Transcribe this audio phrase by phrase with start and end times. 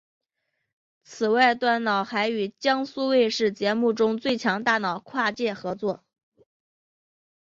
[1.03, 6.03] 此外端脑还与江苏卫视节目最强大脑跨界合作。